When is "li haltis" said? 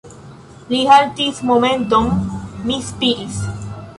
0.71-1.41